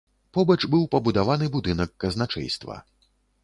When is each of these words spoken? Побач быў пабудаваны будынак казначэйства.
Побач 0.37 0.57
быў 0.71 0.87
пабудаваны 0.95 1.51
будынак 1.59 1.95
казначэйства. 2.07 2.83